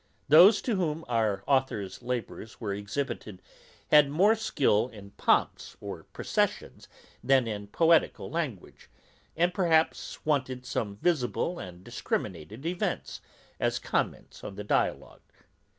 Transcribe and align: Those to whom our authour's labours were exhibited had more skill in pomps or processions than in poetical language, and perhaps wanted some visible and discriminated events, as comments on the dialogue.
Those 0.29 0.63
to 0.63 0.75
whom 0.77 1.05
our 1.07 1.43
authour's 1.45 2.01
labours 2.01 2.59
were 2.59 2.73
exhibited 2.73 3.39
had 3.91 4.09
more 4.09 4.33
skill 4.33 4.87
in 4.89 5.11
pomps 5.11 5.77
or 5.79 6.05
processions 6.05 6.87
than 7.23 7.47
in 7.47 7.67
poetical 7.67 8.27
language, 8.31 8.89
and 9.37 9.53
perhaps 9.53 10.25
wanted 10.25 10.65
some 10.65 10.95
visible 10.95 11.59
and 11.59 11.83
discriminated 11.83 12.65
events, 12.65 13.21
as 13.59 13.77
comments 13.77 14.43
on 14.43 14.55
the 14.55 14.63
dialogue. 14.63 15.21